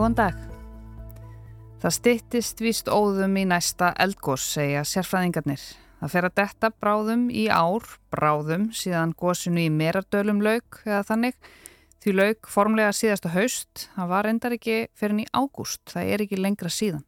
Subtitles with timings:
[0.00, 0.36] Góðan dag.
[1.82, 5.60] Það styttist víst óðum í næsta eldgós, segja sérfræðingarnir.
[6.00, 11.36] Það fer að detta bráðum í ár, bráðum síðan gósinu í merardölum lauk eða þannig.
[12.00, 16.38] Því lauk formlega síðasta haust, það var endar ekki fyrir í ágúst, það er ekki
[16.40, 17.04] lengra síðan.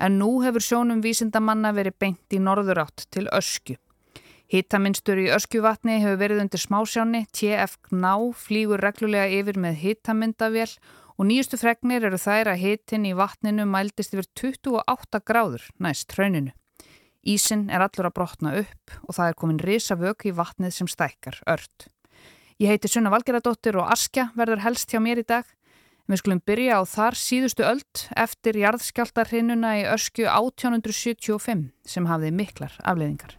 [0.00, 3.76] En nú hefur sjónum vísindamanna verið beint í norðurátt til öskju.
[4.48, 10.72] Hittaminstur í öskjuvatni hefur verið undir smásjáni, TF Gná flýgur reglulega yfir með hittamyndavél
[11.18, 16.54] og nýjustu fregnir eru þær að hitin í vatninu mældist yfir 28 gráður næst hrauninu.
[17.26, 21.40] Ísin er allur að brotna upp og það er komin risavök í vatnið sem stækkar,
[21.50, 21.88] ört.
[22.62, 25.44] Ég heiti Sunna Valgeradóttir og Askja verður helst hjá mér í dag.
[26.08, 32.78] Við skulum byrja á þar síðustu öld eftir jarðskjáltarhinuna í öskju 1875 sem hafði miklar
[32.80, 33.34] afleiðingar.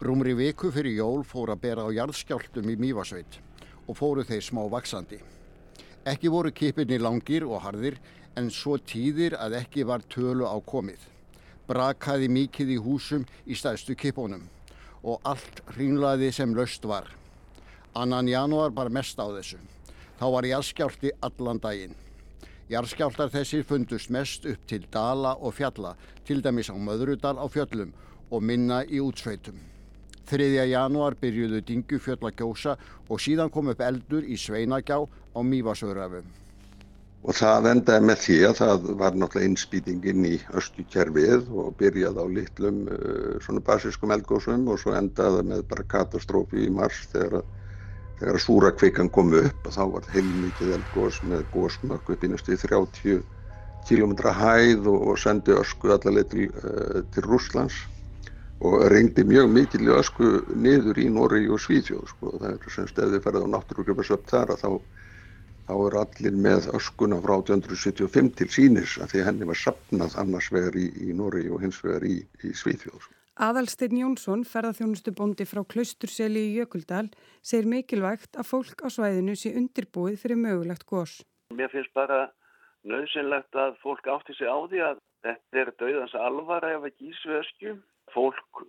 [0.00, 3.40] Rúmri viku fyrir jól fór að bera á jarðskjáltum í Mývasveit
[3.88, 5.18] og fóru þeir smá vaksandi.
[6.06, 7.96] Ekki voru kipinni langir og harðir
[8.38, 11.00] en svo tíðir að ekki var tölu á komið.
[11.66, 14.44] Brakaði mikið í húsum í staðstu kipunum
[15.02, 17.10] og allt hrýnlaði sem löst var.
[17.98, 19.58] Annan januar bara mest á þessu.
[20.20, 21.98] Þá var jarðskjálti allan daginn.
[22.70, 27.90] Jarðskjáltar þessir fundust mest upp til dala og fjalla, til dæmis á Möðrudal á fjöllum
[28.30, 29.58] og minna í útsveitum.
[30.26, 30.66] 3.
[30.70, 32.74] janúar byrjuðu Dingufjöll að gjósa
[33.08, 36.26] og síðan kom upp eldur í Sveinagjá á Mývasöðrafum.
[37.26, 42.26] Og það endaði með því að það var náttúrulega innspýtingin í östukerfið og byrjaði á
[42.36, 47.42] litlum uh, svona basískum eldgósum og svo endaði með bara katastrófi í mars þegar,
[48.20, 53.24] þegar súrakvikan kom upp og þá var heilmikið eldgós með gósmökk upp í næstu 30
[53.88, 57.82] km hæð og, sendi ösku allaveg til, uh, til Rúslands
[58.60, 62.30] og reyndi mjög mikil ösku niður í Nóri og Svíðjóð sko.
[62.40, 64.70] það er semst ef þið ferðið á náttúrugröfarsöpt þar að þá,
[65.68, 70.48] þá er allir með öskuna frá 1875 til sínis að því henni var sapnað annars
[70.52, 73.02] vegar í, í Nóri og hins vegar í, í Svíðjóð.
[73.04, 73.12] Sko.
[73.36, 77.10] Aðalsteinn Jónsson, ferðarþjónustubóndi frá Klausturseli í Jökuldal,
[77.44, 81.18] segir mikilvægt að fólk á svæðinu sé undirbúið fyrir mögulegt gós.
[81.52, 82.30] Mér finnst bara
[82.88, 87.18] nöðsynlegt að fólk átti sig á því að þetta er döðans alvara ef ekki í
[87.20, 87.76] svöskju
[88.16, 88.64] fólk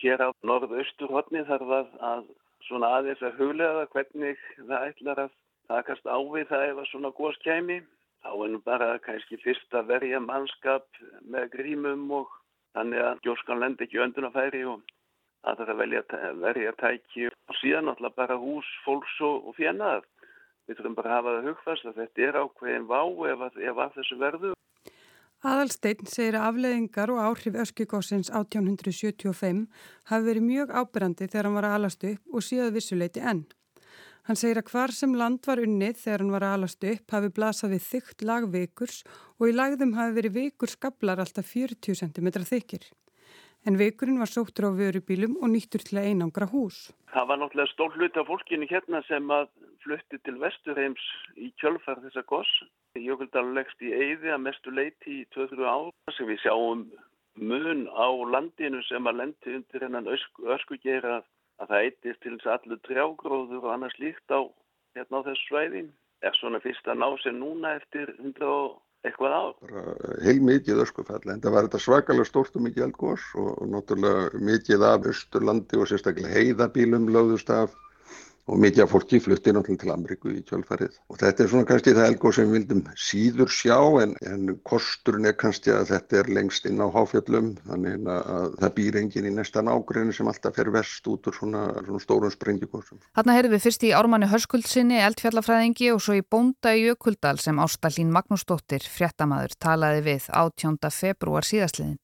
[0.00, 2.24] hér á norðausturhotni þarf að, að
[2.68, 5.34] svona aðeins að huglega hvernig það ætlar að
[5.68, 7.82] takast á við það ef að svona góðs kæmi.
[8.24, 10.86] Þá er nú bara kannski fyrst að verja mannskap
[11.28, 12.30] með grímum og
[12.76, 14.80] þannig að gjóskan lendi ekki öndunafæri og
[15.44, 16.02] að það velja
[16.40, 20.06] verja tæki og síðan alltaf bara hús, fólks og, og fjennað.
[20.64, 23.00] Við þurfum bara að hafa það hugfast að þetta er ákveðin vá
[23.34, 24.54] ef að, ef að þessu verður.
[25.44, 29.66] Aðalsteinn segir að afleðingar og áhrif öskugósins 1875
[30.08, 33.42] hafi verið mjög ábyrrandi þegar hann var að alastu upp og síðan vissuleiti enn.
[34.24, 37.30] Hann segir að hvar sem land var unnið þegar hann var að alastu upp hafi
[37.36, 39.02] blasað við þygt lagvikurs
[39.36, 42.88] og í lagðum hafi verið vikur skablar alltaf 40 cm þykir.
[43.68, 46.88] En vikurinn var sóttur á vörubílum og nýttur til að einangra hús.
[47.12, 49.52] Það var náttúrulega stór hlut af fólkinu hérna sem að
[49.84, 51.04] flutti til Vesturheims
[51.36, 52.64] í kjölfar þessa goss
[52.94, 56.84] Jökuldal leggst í eyði að mestu leiti í 2-3 ár sem við sjáum
[57.42, 61.16] mun á landinu sem að lendi undir hennan öskugera
[61.58, 64.46] að það eitist til þess allur trjágróður og annars líkt á
[64.94, 65.82] hérna á þessu svæði.
[66.22, 69.44] Er svona fyrst að ná sér núna eftir 100 og eitthvað á?
[70.22, 74.44] Heil mikið öskufall en það var þetta svakalega stórt og mikið elgós og, og náttúrulega
[74.52, 77.74] mikið af Östurlandi og sérstaklega heiðabílum lögðust af
[78.44, 81.94] og mikið af fólki flutti náttúrulega til Ameríku í kjálfarið og þetta er svona kannski
[81.96, 86.30] það elgóð sem við vildum síður sjá en, en kosturinn er kannski að þetta er
[86.38, 90.70] lengst inn á háfjöllum þannig að það býr engin í næsta nágrinni sem alltaf fer
[90.74, 93.00] vest út úr svona, svona stórum sprengjukostum.
[93.16, 97.60] Þarna heyrðum við fyrst í Ármanni Hörskuldsinni, eldfjallafræðingi og svo í Bónda í Jökuldal sem
[97.64, 100.80] Ástallín Magnúsdóttir, fréttamaður, talaði við 18.
[100.92, 102.00] februar síðastliðin.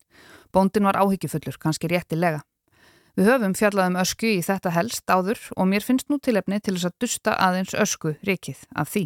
[0.51, 2.43] Bóndin var áhyggjufullur, kannski réttilega.
[3.21, 6.87] Við höfum fjallaðum ösku í þetta helst áður og mér finnst nú tilefni til þess
[6.89, 9.03] að dusta aðeins ösku rikið af því.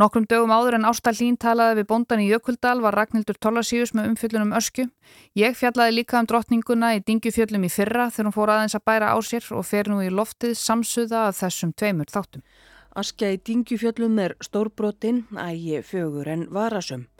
[0.00, 4.56] Nokkrum dögum áður en Ástallín talaði við bondan í Jökuldal var Ragnhildur Tólasíus með umfjöllunum
[4.56, 4.88] ösku.
[5.36, 9.12] Ég fjallaði líka um drottninguna í Dingufjöllum í fyrra þegar hún fór aðeins að bæra
[9.12, 12.48] á sér og fer nú í loftið samsuða að þessum tveimur þáttum.
[12.96, 17.10] Askja í Dingufjöllum er stórbrotin, ægi fögur en varasum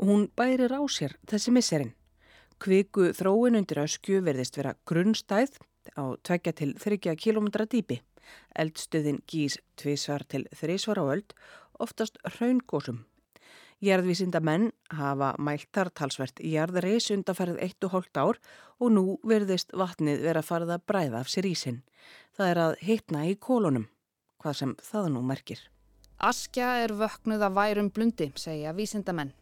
[0.00, 1.92] og hún bærir á sér þessi misserinn.
[2.62, 5.56] Kviku þróin undir öskju verðist vera grunnstæð
[5.98, 7.96] á 2 til 30 km dýpi.
[8.54, 11.34] Eldstöðin gís tvísvar til þrísvar á öld,
[11.82, 13.02] oftast raungósum.
[13.82, 18.38] Jærðvísinda menn hafa mæltar talsvert jarðreis undanferð 1,5 ár
[18.78, 21.82] og nú verðist vatnið vera farið að bræða af sér ísin.
[22.38, 23.90] Það er að hitna í kólunum,
[24.38, 25.66] hvað sem það nú merkir.
[26.22, 29.34] Askja er vöknuð af værum blundi, segja vísindamenn.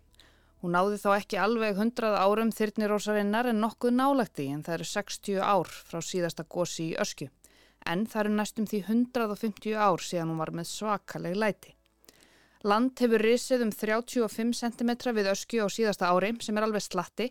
[0.60, 5.38] Hún náði þá ekki alveg 100 árum þyrnirósarinnar en nokkuð nálagti en það eru 60
[5.40, 7.30] ár frá síðasta gósi í öskju.
[7.88, 11.72] En það eru næstum því 150 ár síðan hún var með svakaleg læti.
[12.60, 17.30] Land hefur risið um 35 cm við öskju á síðasta ári sem er alveg slatti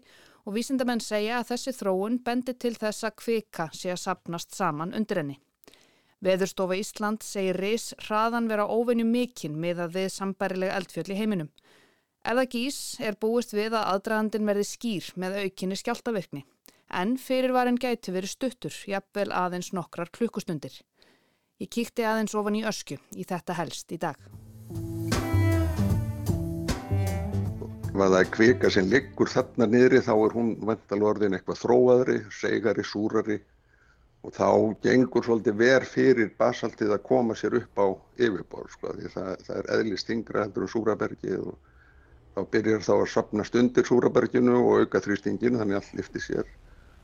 [0.50, 4.96] og vísindamenn segja að þessi þróun bendi til þess að kvika sé að sapnast saman
[4.98, 5.38] undir henni.
[6.26, 11.52] Veðurstofa Ísland segir ris hraðan vera óvenju mikinn með að við sambærilega eldfjöld í heiminum.
[12.20, 16.42] Ef það gís er búist við að aðdragandin verði skýr með aukinni skjáltavirkni.
[16.92, 20.74] En fyrirvarin gæti verið stuttur, jafnvel aðeins nokkrar klukkustundir.
[21.64, 24.20] Ég kíkti aðeins ofan í ösku í þetta helst í dag.
[27.88, 33.40] Ef það kvika sem liggur þarna niðri þá er hún vantalorðin eitthvað þróaðri, segari, súrari
[34.28, 34.52] og þá
[34.84, 37.88] gengur svolítið verð fyrir basaltið að koma sér upp á
[38.20, 41.69] yfirborð sko því það, það er eðlist yngra heldur um súrabergið og
[42.40, 46.52] þá byrjar þá að sapnast undir súraberginu og auka þrýstingin þannig að allt lifti sér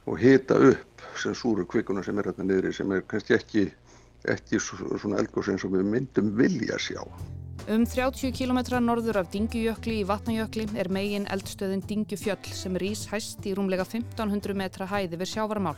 [0.06, 3.66] og hita upp sem súru kvikuna sem er hérna niðri sem er kannski ekki,
[4.32, 7.02] ekki svona eldgóðs eins og við myndum vilja sjá.
[7.66, 13.46] Um 30 km norður af Dingjujökli í Vatnajökli er megin eldstöðin Dingjufjöll sem rýs hæst
[13.50, 15.78] í rúmlega 1500 metra hæði við sjávarmál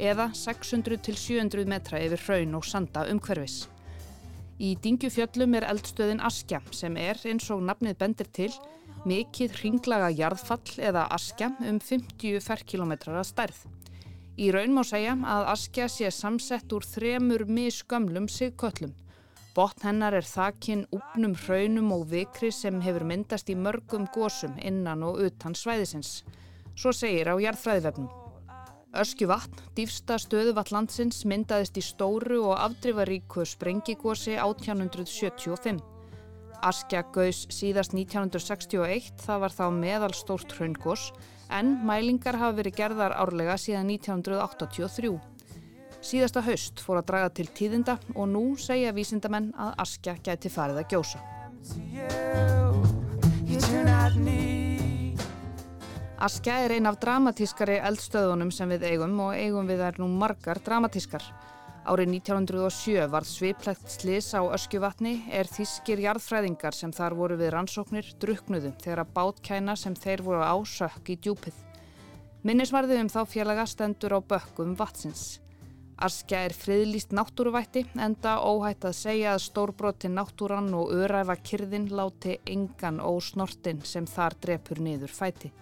[0.00, 3.68] eða 600 til 700 metra yfir hraun og sanda umhverfis.
[4.60, 8.50] Í Dingjufjöllum er eldstöðin Askja sem er eins og nafnið bendir til
[9.08, 13.60] mikið ringlaga jarðfall eða Askja um 50 ferkilometrar að stærð.
[14.40, 18.96] Í raun má segja að Askja sé samsett úr þremur misgömlum sigköllum
[19.50, 25.02] Botn hennar er þakkinn úpnum hraunum og vikri sem hefur myndast í mörgum gósum innan
[25.02, 26.20] og utan svæðisins.
[26.78, 28.06] Svo segir á jarðfræðivefnum.
[29.02, 35.89] Öskju vatn, dýfsta stöðuvatt landsins, myndaðist í stóru og afdrifaríku sprengigósi 1875.
[36.60, 41.06] Askja gaus síðast 1961, það var þá meðal stórt hraungós,
[41.48, 45.14] en mælingar hafa verið gerðar árlega síðan 1983.
[46.04, 50.82] Síðasta haust fór að draga til tíðinda og nú segja vísindamenn að askja gæti farið
[50.82, 51.20] að gjósa.
[56.20, 60.60] Askja er ein af dramatískari eldstöðunum sem við eigum og eigum við er nú margar
[60.60, 61.24] dramatískar.
[61.88, 68.10] Árið 1907 var sviplegt slis á öskjuvatni er þískir jarðfræðingar sem þar voru við rannsóknir
[68.20, 71.56] druknuðu þegar að bátkæna sem þeir voru á sökk í djúpið.
[72.44, 75.40] Minnisvarðið um þá félaga stendur á bökkum vatsins.
[76.00, 82.36] Askja er friðlýst náttúruvætti enda óhætt að segja að stórbrotin náttúran og öræfa kyrðin láti
[82.44, 85.52] engan ósnortin sem þar drepur niður fæti.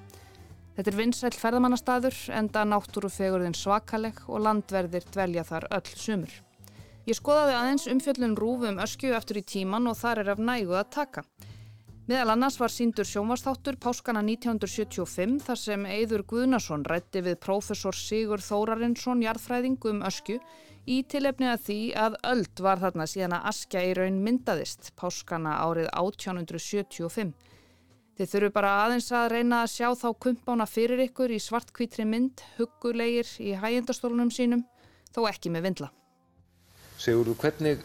[0.78, 6.36] Þetta er vinsæl ferðamannastaður enda náttúrufegurðin svakaleg og landverðir dvelja þar öll sumur.
[7.08, 10.92] Ég skoðaði aðeins umfjöllun rúfum öskju eftir í tíman og þar er af nægu að
[10.94, 11.24] taka.
[12.06, 18.38] Meðal annars var síndur sjónvastáttur páskana 1975 þar sem Eður Guðnason rætti við prófessor Sigur
[18.38, 20.38] Þórarinsson jarðfræðingum öskju
[20.86, 25.58] í tilefni að því að öld var þarna síðan að askja í raun myndaðist páskana
[25.66, 27.34] árið 1875.
[28.18, 32.42] Þið þurfu bara aðeins að reyna að sjá þá kumpána fyrir ykkur í svartkvítri mynd,
[32.56, 34.64] huggulegir í hægjendastólunum sínum,
[35.14, 35.92] þó ekki með vindla.
[36.98, 37.84] Sigur, hvernig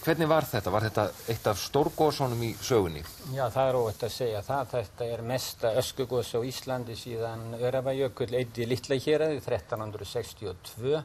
[0.00, 0.70] Hvernig var þetta?
[0.72, 3.02] Var þetta eitt af stórgóðsónum í sögunni?
[3.34, 4.70] Já, það er óvægt að segja það.
[4.70, 11.02] Þetta er mesta öskugóðs á Íslandi síðan Örafajökull eitt í litla héræði 1362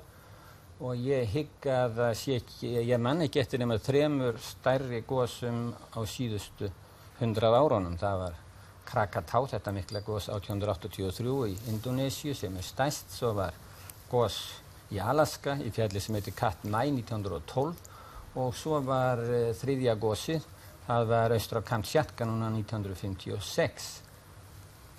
[0.80, 2.00] og ég hygg að
[2.38, 6.72] ekki, ég manni getur nema þremur stærri góðsum á síðustu
[7.20, 7.96] hundrað árunum.
[8.00, 8.42] Það var
[8.86, 13.56] Krakatá, þetta mikla góðs 1883 í Indonésiu sem er stæst, svo var
[14.12, 14.38] góðs
[14.94, 17.74] í Alaska í fjalli sem heitir Katmai 1912
[18.36, 20.38] og svo var uh, þriðja gósi,
[20.86, 23.92] það var austra Kamtsjatka núna 1956.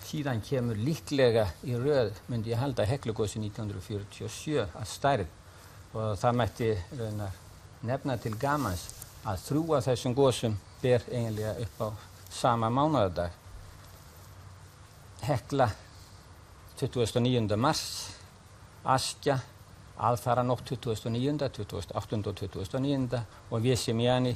[0.06, 6.70] Síðan kemur líklega í rauð, myndi ég halda, heklugósi 1947 að stærð og það mætti
[6.98, 7.42] raunar
[7.86, 8.88] nefna til gamans
[9.26, 11.88] að þrjúa þessum gósum ber eiginlega upp á
[12.30, 13.34] sama mánuðardag.
[15.26, 15.70] Hekla
[16.78, 17.56] 29.
[17.56, 17.84] mars,
[18.86, 19.40] Askja
[19.96, 24.34] aðfara nótt 2009, 2008 og 2009 og við sem Jani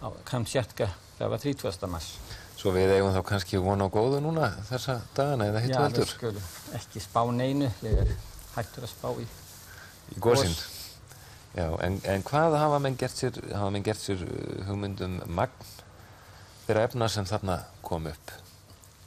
[0.00, 0.88] á Kamtsjatka,
[1.18, 1.88] það var 30.
[1.90, 2.12] mars.
[2.54, 6.06] Svo við eigum þá kannski vona á góðu núna þessa dagana eða hittu heldur?
[6.06, 8.22] Já, við skulum ekki spá neinu, við erum
[8.54, 9.26] hættur að spá í,
[10.14, 10.54] í góðsinn.
[11.54, 15.68] Já, en, en hvað hafa menn gert sér, hafa menn gert sér uh, hugmyndum magn
[16.66, 18.32] þeirra efna sem þarna kom upp?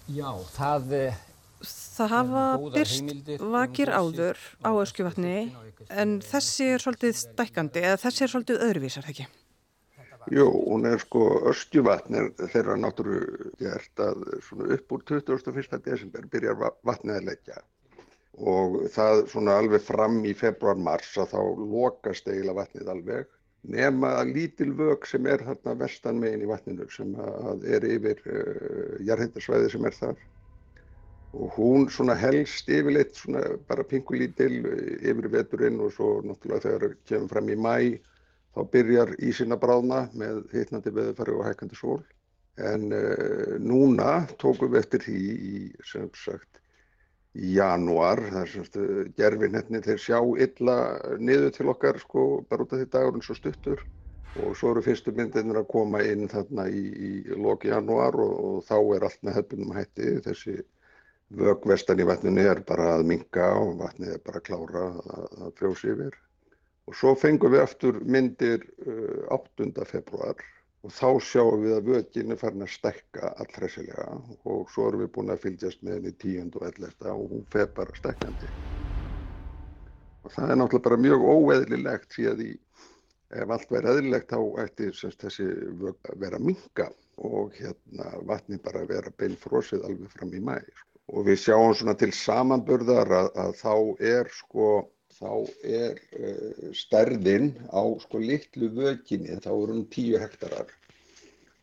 [0.08, 1.24] Já, það eh,
[1.68, 2.42] Það hafa
[2.76, 5.38] byrst vakir áður á öskjuvatni
[5.90, 9.26] en þessi er svolítið stækandi eða þessi er svolítið öðruvísar, ekki?
[10.32, 13.24] Jú, hún er sko öskjuvatn er þeirra náttúru
[13.58, 15.82] gert að svona upp úr 21.
[15.88, 17.64] desember byrjar vatnið að leggja
[18.38, 23.30] og það svona alveg fram í februar-mars að þá lokast eiginlega vatnið alveg
[23.68, 27.16] nema að lítil vög sem er þarna vestan megin í vatninu sem
[27.66, 30.20] er yfir uh, jarðhættasvæði sem er þar.
[31.38, 34.62] Og hún svona helst yfirleitt svona bara pingulítil
[35.02, 37.76] yfir veturinn og svo náttúrulega þegar kemur fram í mæ
[38.56, 42.00] þá byrjar ísinn að bráðna með hittnandi veðufæri og hækandi sól.
[42.58, 46.62] En uh, núna tókum við eftir því í sem sagt
[47.36, 48.78] í janúar þar semst
[49.18, 50.78] gerfinhetni þeir sjá illa
[51.20, 53.84] niður til okkar sko bara út af því dagurinn svo stuttur.
[54.46, 58.58] Og svo eru fyrstu myndirnir að koma inn þarna í, í loki janúar og, og
[58.68, 60.12] þá er allt með hefðbundum hætti.
[60.28, 60.58] Þessi
[61.38, 65.56] vögvestan í vatninu er bara að minga og vatnið er bara að klára að, að
[65.60, 66.20] frjósi yfir.
[66.88, 68.62] Og svo fengum við aftur myndir
[69.34, 69.66] 8.
[69.68, 70.46] Uh, februar
[70.88, 74.06] og þá sjáum við að vögin er farin að stekka allræsilega
[74.48, 76.54] og svo erum við búin að fylgjast með henni 10.
[76.56, 76.94] og 11.
[77.12, 78.52] og hún feð bara stekkandi.
[80.24, 82.50] Og það er náttúrulega bara mjög óeðlilegt því að í,
[83.36, 85.50] ef allt verið eðlilegt þá ætti semst, þessi
[85.84, 86.90] vög að vera minga
[87.28, 90.56] og hérna vatni bara að vera beinfrósið alveg fram í mæ.
[91.12, 93.76] Og við sjáum svona til samanburðar að, að þá
[94.16, 94.72] er sko
[95.18, 95.32] þá
[95.66, 100.77] er uh, stærðin á sko litlu vöginni, þá er hún 10 hektarar.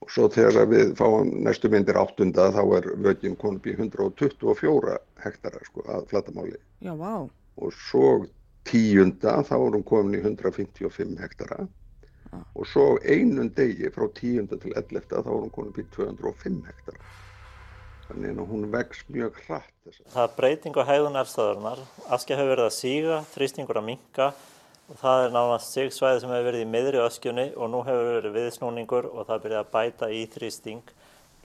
[0.02, 5.68] Og svo þegar við fáum næstu myndir áttunda þá er vöginn konum í 124 hektarar
[5.68, 6.58] sko að flatamáli.
[6.84, 7.24] Já, vá.
[7.56, 8.26] Og svo
[8.68, 11.64] tíunda þá er hún komin í 155 hektara.
[12.32, 12.44] Ah.
[12.58, 17.14] Og svo einun degi frá tíunda til 11 þá er hún komin í 205 hektara
[18.08, 19.70] þannig að hún vex mjög hratt.
[20.12, 21.80] Það er breyting á hæðun elstaðarinnar,
[22.12, 24.26] askja hefur verið að síga, þrýstingur að minka
[24.90, 28.36] og það er náðast sigsvæði sem hefur verið í miðri öskjunni og nú hefur verið
[28.38, 30.94] viðsnúningur og það byrjaði að bæta í þrýsting.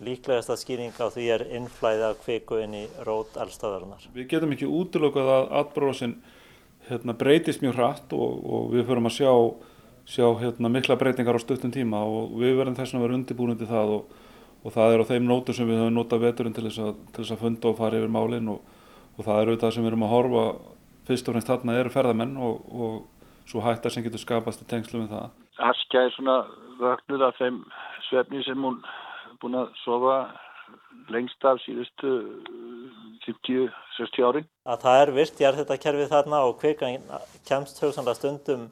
[0.04, 4.06] Líklegast að skýringa á því er innflæði af kviku inn í rót elstaðarinnar.
[4.16, 6.16] Við getum ekki útlökuð að atbróðsinn
[6.88, 9.34] hérna, breytist mjög hratt og, og við förum að sjá,
[10.08, 13.70] sjá hérna, mikla breytingar á stuttum tíma og við verðum þess að vera undirbúin til
[13.70, 14.18] það og
[14.64, 17.24] og það er á þeim nótum sem við höfum notað veturinn til þess að, til
[17.24, 18.74] þess að funda og fara yfir málinn og,
[19.16, 20.44] og það eru það sem við erum að horfa
[21.08, 22.90] fyrst og fremst þarna eru ferðamenn og
[23.50, 25.30] svo hættar sem getur skapast í tengslu með það.
[25.70, 26.38] Askja er svona
[26.80, 27.64] vögnuð af þeim
[28.08, 28.80] svefni sem hún
[29.42, 30.20] búin að sofa
[31.10, 32.12] lengst af síðustu
[33.26, 34.48] 50-60 árin.
[34.70, 37.02] Að það er virt ég er þetta kerfið þarna og kvikan
[37.48, 38.70] kemst hugsanlega stundum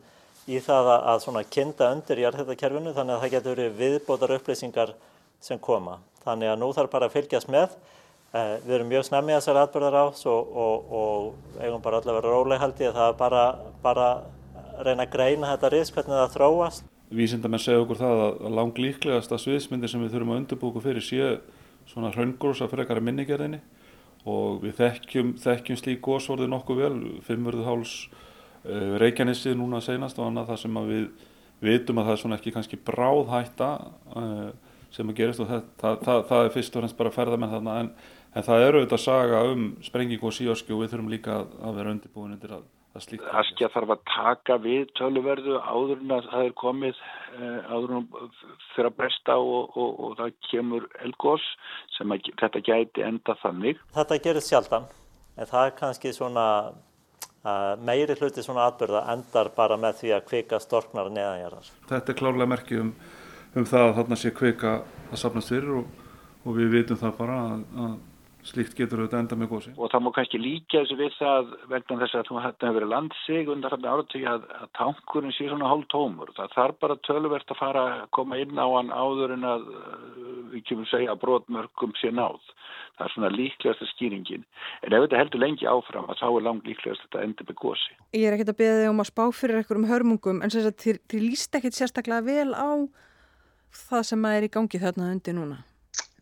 [0.47, 3.57] í það að, að svona kinda undir ég er þetta kerfinu þannig að það getur
[3.57, 4.95] verið viðbótar upplýsingar
[5.43, 5.97] sem koma.
[6.23, 7.75] Þannig að nú þarf bara að fylgjast með.
[8.35, 12.33] Eh, við erum mjög snemmið þessar atbyrðar ás og, og, og eigum bara allavega að
[12.33, 13.43] róleg held ég að það bara,
[13.83, 14.25] bara að
[14.85, 16.91] reyna að greina þetta risk hvernig það þróast.
[17.17, 21.05] Vísindamenn segja okkur það að lang líklegast að sviðsmyndir sem við þurfum að undirbúku fyrir
[21.05, 21.37] séu
[21.87, 23.61] svona hraungrósa frekar að minnigerðinni
[24.27, 27.95] og við þekkjum, þekkjum slík góðsvorði nokkuð vel, Fimmvörðuháls,
[28.67, 31.07] uh, Reykjanessið núna senast og annað það sem við
[31.63, 33.69] vitum að það er svona ekki kannski bráðhætta
[34.19, 34.49] uh,
[34.93, 37.39] sem að gerist og það, það, það, það er fyrst og fremst bara að ferða
[37.41, 37.91] með þarna en,
[38.33, 41.79] en það eru auðvitað að saga um sprengingu og síoski og við þurfum líka að,
[41.79, 42.67] vera undirbúin undir að.
[42.97, 47.03] Askja þarf að taka við töluverðu áður en að það er komið
[47.37, 48.07] eh, áður en
[48.73, 51.45] fyrir að bresta og, og, og, það kemur elgós
[51.97, 53.85] sem að, þetta gæti enda þannig.
[53.97, 54.89] Þetta gerir sjaldan
[55.37, 60.27] en það er kannski svona uh, meiri hluti svona atbyrða endar bara með því að
[60.31, 61.71] kvika storknar neðanjarðar.
[61.91, 62.93] Þetta er klárlega merkið um
[63.57, 64.73] um það að þarna sé kveika
[65.11, 65.89] að sapnast fyrir og,
[66.45, 67.95] og við vitum það bara að, að
[68.47, 69.71] slíkt getur auðvitað enda með gósi.
[69.75, 72.89] Og það má kannski líka þessu við það vegna þess að þú hætti að vera
[72.93, 76.33] landsig undan þarna áratöki að, að tankurinn sé svona hálf tómur.
[76.37, 79.67] Það þarf bara tölverst að fara að koma inn á hann áður en að
[80.53, 82.39] við kemum segja að brotmörgum sé náð.
[82.97, 84.45] Það er svona líklegast að skýringin.
[84.81, 87.59] En ef þetta heldur lengi áfram að þá er langt líklegast að þetta endur með
[87.61, 87.97] gósi.
[88.17, 90.79] Ég er ekkert að beða þig um að spá fyrir einhverjum hörmungum en þess að
[90.81, 92.69] þið, þið líst ekkert sérstaklega vel á
[93.85, 95.59] það sem er í gangi þarna undir núna?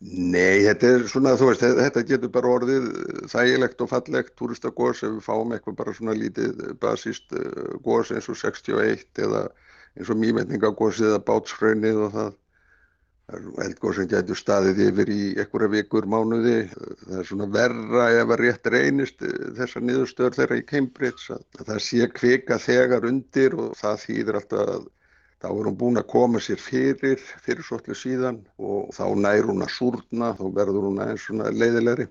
[0.06, 2.88] Nei, þetta er svona, þú veist, þetta getur bara orðið
[3.32, 8.28] þægilegt og fallegt turistagós ef við fáum eitthvað bara svona lítið basíst eh, gós eins
[8.28, 9.46] og 61 eða
[9.96, 12.34] eins og mýmetningagósið eða bátsfröynið og það
[13.64, 16.58] eldgóð sem getur staðið yfir í einhverja vikur mánuði.
[17.06, 19.24] Það er svona verra ef að rétt reynist
[19.56, 24.74] þessar niðurstöður þeirra í Cambridge að það sé kvika þegar undir og það þýðir alltaf
[24.76, 24.86] að
[25.46, 29.62] Þá er hún búin að koma sér fyrir, fyrir svolítið síðan og þá nær hún
[29.62, 32.08] að súrna, þá verður hún aðeins svona leiðilegri.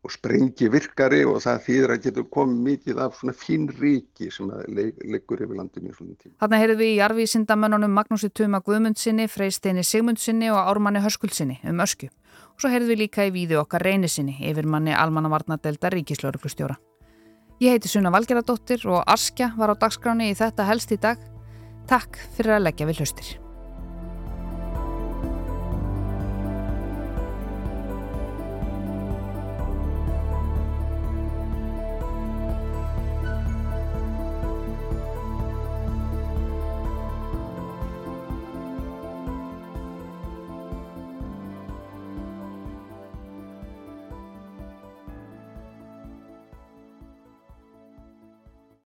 [0.00, 4.48] og sprengi virkari og það þýðir að getur komið mikið af svona fín ríki sem
[4.80, 6.36] leggur yfir landinu í svona tíma.
[6.40, 12.08] Þarna heyrðum við í jarvísindamönnunum Magnúsi Tuma Guðmundsinni, Freysteini Sigmundsinni og Ármanni Hörskuldsinni um ösku.
[12.08, 16.78] Og svo heyrðum við líka í víðu okkar reynisinni yfir manni Almannavarnadelda Ríkislauruglustjóra.
[17.60, 21.20] Ég heiti Sunna Valgeradóttir og Askja var á dagskráni í þetta helst í dag.
[21.90, 23.30] Takk fyrir að leggja við hlustir.